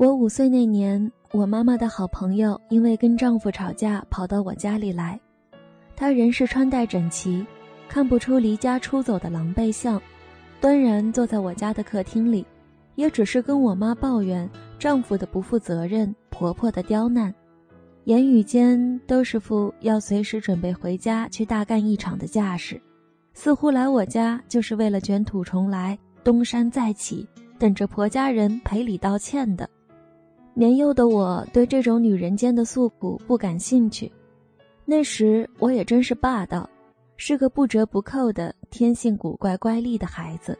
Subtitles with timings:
[0.00, 5.20] 我五岁那年，我妈妈的好朋友因为跟丈夫吵架，跑到我家里来。
[5.94, 7.46] 她人是穿戴整齐，
[7.86, 10.00] 看不出离家出走的狼狈相，
[10.58, 12.46] 端然坐在我家的客厅里，
[12.94, 17.34] 也只是跟我妈抱怨丈夫的不负责任、婆婆的刁难，
[18.04, 22.80] 言语间都是副要随时准备回家去大干一场的架势，
[23.34, 27.28] 似乎来我家就是为了卷土重来、东山再起，
[27.58, 29.68] 等着婆家人赔礼道歉的。
[30.52, 34.10] 年幼的我对这种女人间的诉苦不感兴趣，
[34.84, 36.68] 那时我也真是霸道，
[37.16, 40.58] 是个不折不扣的天性古怪乖戾的孩子。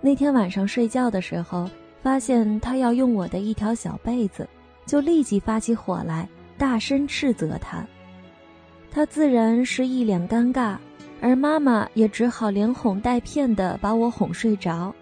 [0.00, 1.68] 那天晚上睡觉的时候，
[2.02, 4.48] 发现他要用我的一条小被子，
[4.86, 7.86] 就立即发起火来，大声斥责他。
[8.90, 10.76] 他自然是一脸尴尬，
[11.20, 14.92] 而妈妈也只好连哄带骗的把我哄睡着。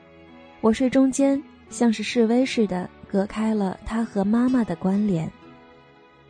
[0.60, 2.90] 我睡中间，像是示威似的。
[3.10, 5.28] 隔开了他和妈妈的关联。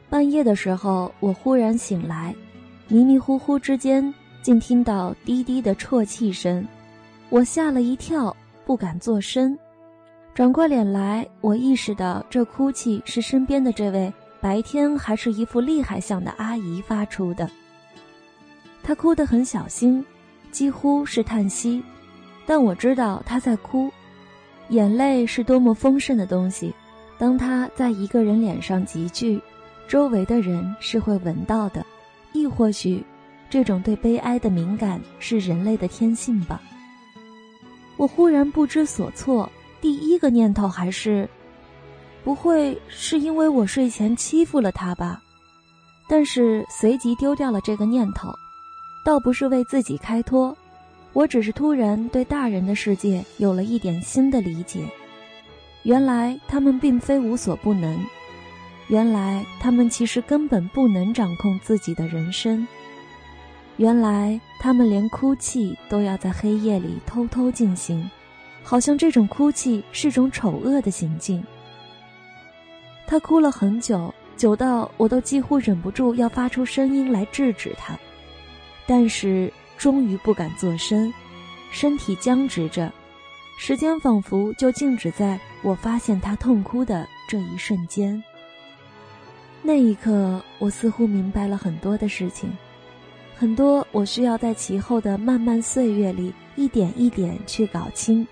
[0.09, 2.35] 半夜的时候，我忽然醒来，
[2.89, 6.67] 迷迷糊糊之间，竟听到低低的啜泣声，
[7.29, 9.57] 我吓了一跳，不敢作声。
[10.33, 17.51] 转过脸来，我意识到这哭泣是身边的这位白天还是一副厉害相的阿姨发出的。
[18.83, 20.03] 她哭得很小心，
[20.51, 21.83] 几乎是叹息，
[22.47, 23.93] 但我知道她在哭。
[24.71, 26.73] 眼泪是多么丰盛的东西，
[27.19, 29.41] 当它在一个人脸上集聚，
[29.89, 31.85] 周围的人是会闻到的，
[32.33, 33.05] 亦或许，
[33.51, 36.61] 这种对悲哀的敏感是人类的天性吧。
[37.97, 41.29] 我忽然不知所措，第一个念头还是，
[42.23, 45.21] 不会是因为我睡前欺负了他吧？
[46.09, 48.33] 但是随即丢掉了这个念头，
[49.05, 50.57] 倒不是为自己开脱。
[51.13, 54.81] 我只是突然对大人的世界有了一点新的理解，
[55.83, 57.99] 原来他们并非无所不能，
[58.87, 62.65] 原来他们其实根本不能掌控自己的人生，
[63.77, 68.09] 原来他们连哭泣都要在黑夜里偷偷进行，
[68.63, 71.45] 好像这种哭泣是种丑恶的行径。
[73.09, 77.99] 他哭了很久，久到我都几乎忍不住要发出声音来制止他，
[78.87, 79.53] 但是。
[79.81, 81.11] 终于不敢作声，
[81.71, 82.93] 身体僵直着，
[83.57, 88.23] 时间仿佛就静止在我发现他痛哭的这一瞬间。
[89.63, 92.53] 那一刻，我似乎明白了很多的事情，
[93.35, 98.29] 很多我需要在其后的漫漫岁月里一点一点去搞清，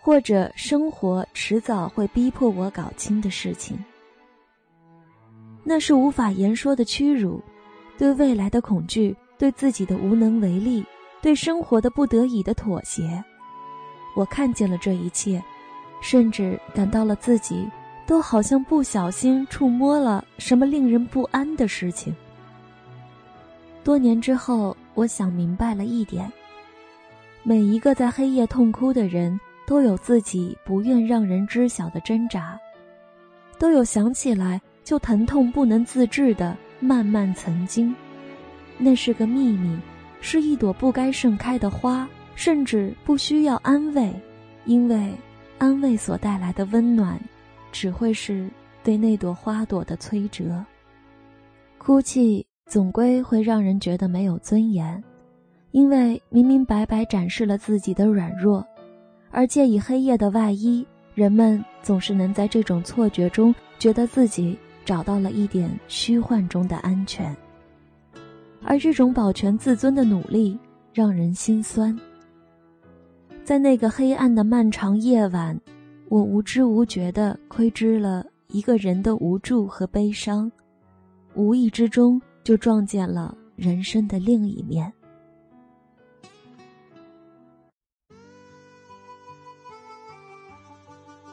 [0.00, 3.76] 或者生活迟早会逼迫我搞清的事情。
[5.64, 7.42] 那是无法言说的屈辱，
[7.98, 10.84] 对未来的恐惧，对自己的无能为力。
[11.22, 13.22] 对生活的不得已的妥协，
[14.16, 15.40] 我看见了这一切，
[16.02, 17.70] 甚至感到了自己
[18.06, 22.12] 都好像不小心触摸了什么令人不安的事情。
[23.84, 26.30] 多年之后，我想明白了一点：
[27.44, 32.58] 每一个在黑夜痛哭的人，都有自己不愿让人知晓的挣扎，
[33.60, 37.94] 都有想起来就疼痛不能自制的漫漫曾经，
[38.76, 39.78] 那是个秘密。
[40.22, 44.10] 是一朵不该盛开的花，甚至不需要安慰，
[44.64, 45.12] 因为
[45.58, 47.20] 安慰所带来的温暖，
[47.72, 48.48] 只会是
[48.84, 50.64] 对那朵花朵的摧折。
[51.76, 55.02] 哭泣总归会让人觉得没有尊严，
[55.72, 58.64] 因为明明白白展示了自己的软弱，
[59.32, 67.36] 而借以黑夜的外衣，人们总是能在这种错觉中，觉得自己找到了一点虚幻中的安全。
[68.64, 70.58] 而这种保全自尊的努力
[70.92, 71.98] 让人心酸。
[73.44, 75.60] 在那个黑暗的漫长夜晚，
[76.08, 80.50] 我无知无觉地窥知了一个人的无助和悲伤，
[81.34, 84.92] 无意之中就撞见了人生的另一面。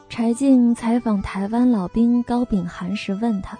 [0.08, 3.56] 柴静采访台湾老兵高秉涵时问他。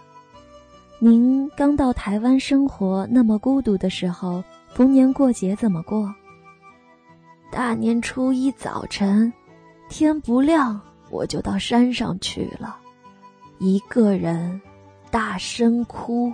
[1.03, 6.15] 您刚到台湾生活那么孤独的时候，逢年过节怎么过？
[7.51, 9.33] 大年初一早晨，
[9.89, 12.77] 天不亮我就到山上去了，
[13.59, 14.61] 一个人
[15.11, 16.31] 大声哭，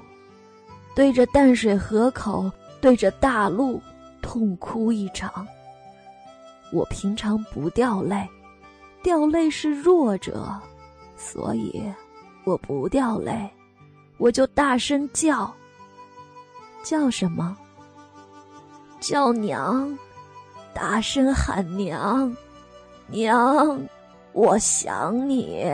[0.97, 3.81] 对着淡水河口，对着大路
[4.21, 5.47] 痛哭一场。
[6.73, 8.29] 我平常不掉泪，
[9.01, 10.53] 掉泪是弱者，
[11.17, 11.81] 所以
[12.45, 13.49] 我不掉泪。
[14.19, 15.53] 我就大声叫，
[16.83, 17.57] 叫什么？
[18.99, 19.97] 叫娘，
[20.75, 22.35] 大声喊娘，
[23.09, 23.81] 娘，
[24.33, 25.71] 我想你。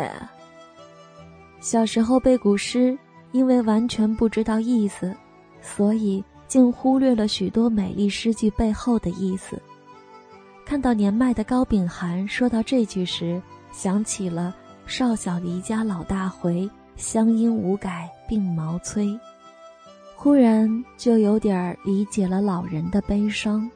[1.61, 2.99] 小时候背古诗，
[3.31, 5.15] 因为完全不知道意思，
[5.61, 9.57] 所以竟忽略了许多美丽诗句背后的意思。
[10.67, 13.41] 看到年迈的高秉涵说到这句时，
[13.71, 14.55] 想起了
[14.85, 19.19] “少小离家老大回，乡音无改鬓毛衰”，
[20.17, 23.71] 忽然就有点理解了老人的悲伤。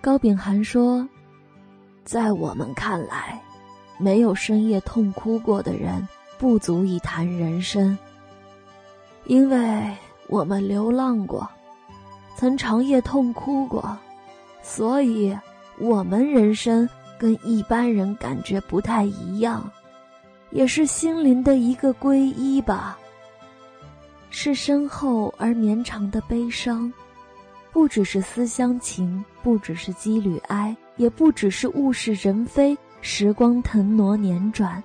[0.00, 1.08] 高秉涵说
[2.04, 3.40] ：“在我们看来，
[3.98, 6.06] 没有深夜痛哭过的人，
[6.38, 7.96] 不足以谈人生。
[9.24, 9.90] 因为
[10.28, 11.48] 我们流浪过，
[12.36, 13.96] 曾长夜痛哭过，
[14.62, 15.36] 所以
[15.78, 19.68] 我们人生跟一般人感觉不太一样，
[20.50, 22.96] 也是心灵的一个皈依吧，
[24.38, 26.92] 是深厚而绵长的悲伤。”
[27.72, 34.82] 不只是思乡情，不只是羁旅哀，也不只是物是人非，时光腾挪年转。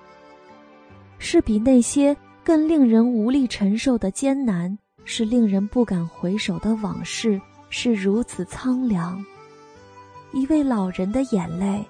[1.18, 7.38] 是比那些更令人无力承受的艰难，是令人不敢回首的往事，
[7.68, 9.22] 是如此苍凉。
[10.32, 11.84] 一位老人的眼泪，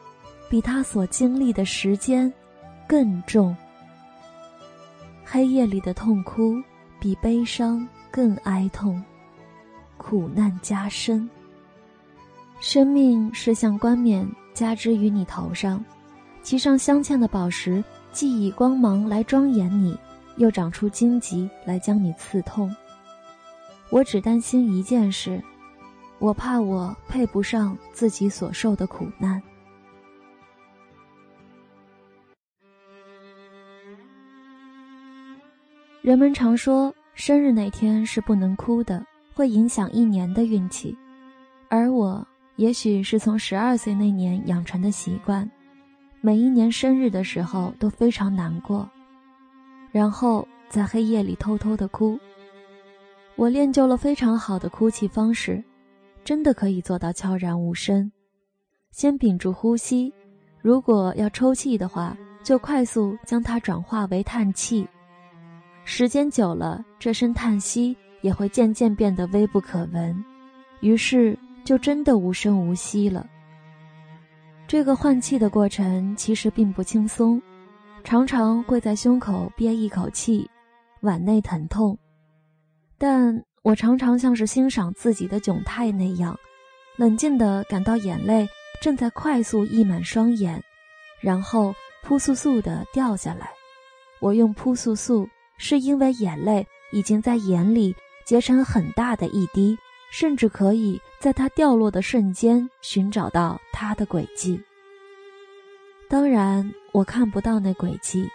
[0.50, 2.32] 比他所经历的时间
[2.88, 3.56] 更重。
[5.24, 6.60] 黑夜里的痛哭，
[7.02, 9.02] 比悲伤更哀痛。
[9.96, 11.28] 苦难加深。
[12.60, 15.84] 生命是像冠冕加之于你头上，
[16.44, 17.82] 其上镶嵌的宝石，
[18.12, 19.98] 既以光芒来庄严你，
[20.36, 22.72] 又长出荆棘来将你刺痛。
[23.90, 25.42] 我只担心一件事，
[26.20, 29.42] 我怕我配不上自己所受的苦难。
[36.02, 39.04] 人们常说，生日那天是不能哭的。
[39.34, 40.94] 会影响一年的运气，
[41.70, 42.26] 而我
[42.56, 45.50] 也许是从十二岁那年养成的习惯，
[46.20, 48.86] 每一年生日的时候都非常难过，
[49.90, 52.18] 然后在黑夜里偷偷的哭。
[53.36, 55.64] 我练就了非常好的哭泣方式，
[56.22, 58.12] 真的可以做到悄然无声。
[58.90, 60.12] 先屏住呼吸，
[60.60, 64.86] 如果要抽泣的话，就快速将它转化为叹气。
[65.84, 67.96] 时间久了，这声叹息。
[68.22, 70.24] 也会渐渐变得微不可闻，
[70.78, 73.26] 于是就真的无声无息了。
[74.68, 77.42] 这个换气的过程其实并不轻松，
[78.04, 80.48] 常常会在胸口憋一口气，
[81.00, 81.98] 碗内疼痛。
[82.96, 86.38] 但我常常像是欣赏自己的窘态那样，
[86.96, 88.48] 冷静地感到眼泪
[88.80, 90.62] 正在快速溢满双眼，
[91.20, 91.74] 然后
[92.04, 93.50] 扑簌簌地掉下来。
[94.20, 95.28] 我用扑簌簌，
[95.62, 97.94] 是因为眼泪已经在眼里。
[98.24, 99.76] 结成很大的一滴，
[100.12, 104.58] 甚至可以在它掉落的瞬间寻找到它的轨迹。
[106.08, 108.30] 当然，我看不到那轨迹，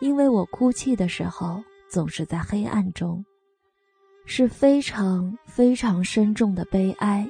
[0.00, 3.24] 因为我哭泣的时候总是在黑暗中，
[4.26, 7.24] 是非常非常深重的悲哀。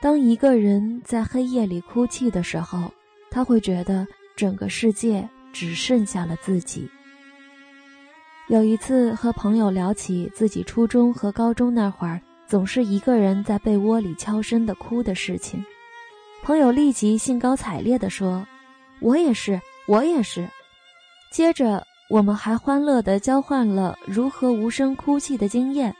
[0.00, 2.92] 当一个人在黑夜里哭泣的时候，
[3.30, 4.04] 他会觉得
[4.34, 6.90] 整个世界只剩下了自己。
[8.48, 15.64] 有一次和朋友聊起自己初中和高中那会儿总是一个人在被窝里悄声的哭的事情，
[16.42, 18.46] 朋友立即兴高采烈地说
[19.00, 20.46] ：“我也是，我也是。”
[21.32, 25.96] 接着我们还欢乐地交换了如何无声哭泣的经验，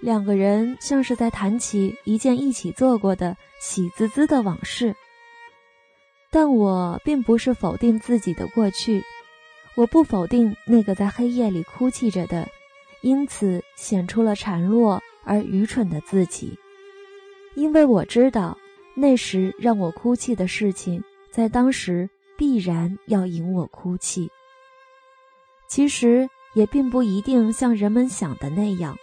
[0.00, 4.94] 两个人像是在谈起一件一起做过的喜滋滋的往事。
[6.30, 9.04] 但我并不是否定自己的过去。
[9.76, 12.48] 我不否定那个在黑夜里哭泣着的，
[13.02, 16.58] 因此显出了孱弱而愚蠢的自己，
[17.54, 18.56] 因为我知道
[18.94, 24.30] 那时让我哭泣的事情，在当时必然要引我哭泣。
[25.68, 28.96] 其实也并不一定像人们想的那样，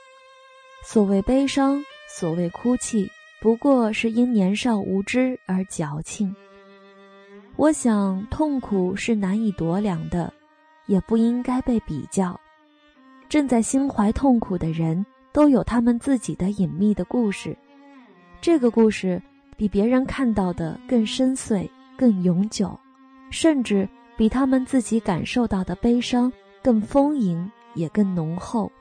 [0.84, 3.08] 所谓悲伤，所谓哭泣，
[3.40, 6.36] 不过是因年少无知而矫情。
[7.58, 10.34] 我想，痛苦是难以夺量的。
[10.86, 12.40] 也不应该被比较。
[13.30, 17.58] 正在心怀痛苦的人都有他们自己的隐秘的故事，
[18.40, 19.22] 这个故事
[19.58, 22.78] 比别人看到的更深邃、更永久，
[23.32, 28.72] 甚至比他们自己感受到的悲伤更丰盈，也更浓厚。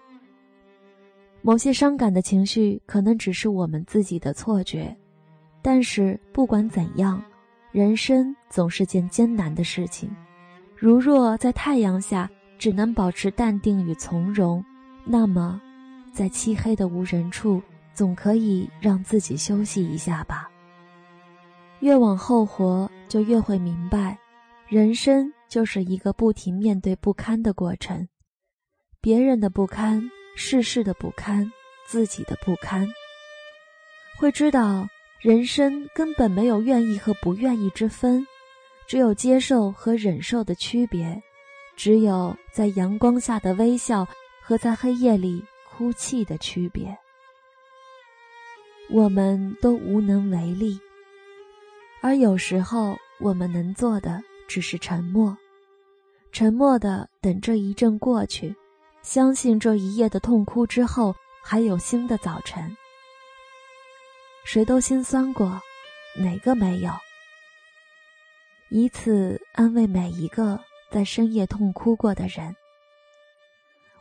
[1.41, 4.95] 某些伤感的情绪可能只是我们自己的错觉，
[5.63, 7.23] 但是不管怎样，
[7.71, 10.15] 人生总是件艰难的事情。
[10.83, 14.65] 如若在太阳下只能保持淡定与从容，
[15.05, 15.61] 那么，
[16.13, 17.63] 在漆黑的无人处，
[17.95, 20.51] 总可以让自己休息一下吧。
[21.79, 24.19] 越往后活，就越会明白，
[24.67, 28.09] 人生就是一个不停面对不堪的过程。
[29.01, 30.03] 别人的不堪，
[30.35, 31.49] 世事的不堪，
[31.87, 32.89] 自己的不堪。
[34.19, 34.89] 会知道
[35.21, 38.27] 人生根本没有愿意和不愿意之分，
[38.93, 41.23] 只有接受和忍受的区别，
[41.77, 44.07] 只有在阳光下的微笑
[44.43, 46.95] 和在黑夜里哭泣的区别。
[48.91, 50.79] 我们都无能为力，
[52.03, 55.35] 而有时候我们能做的只是沉默，
[56.31, 58.55] 沉默的等这一阵过去，
[59.01, 62.77] 相信这一夜的痛哭之后还有新的早晨。
[64.45, 65.59] 谁都心酸过，
[66.15, 66.93] 哪个没有？
[68.75, 70.59] 以此安慰每一个
[70.91, 72.57] 在深夜痛哭过的人。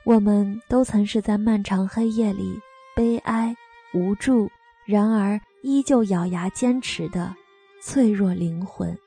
[0.05, 2.57] 我们都曾是在漫长黑夜里
[2.95, 3.53] 悲哀
[3.93, 4.49] 无助，
[4.85, 7.35] 然而依旧咬牙坚持的
[7.83, 8.97] 脆弱灵魂。